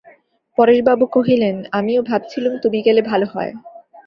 [0.57, 3.51] পরেশবাবু কহিলেন, আমিও ভাবছিলুম, তুমি গেলে ভালো হয়।